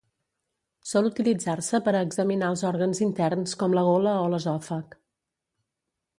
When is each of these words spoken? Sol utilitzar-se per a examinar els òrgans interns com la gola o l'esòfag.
Sol 0.91 1.09
utilitzar-se 1.09 1.81
per 1.87 1.93
a 1.93 2.01
examinar 2.07 2.49
els 2.55 2.65
òrgans 2.71 3.03
interns 3.09 3.55
com 3.61 3.77
la 3.81 3.85
gola 3.91 4.17
o 4.25 4.27
l'esòfag. 4.33 4.99